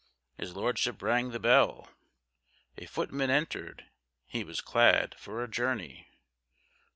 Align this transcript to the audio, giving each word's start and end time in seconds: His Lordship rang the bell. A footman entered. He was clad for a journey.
His 0.35 0.55
Lordship 0.55 0.99
rang 1.03 1.29
the 1.29 1.39
bell. 1.39 1.87
A 2.75 2.87
footman 2.87 3.29
entered. 3.29 3.85
He 4.25 4.43
was 4.43 4.59
clad 4.59 5.13
for 5.19 5.43
a 5.43 5.47
journey. 5.47 6.07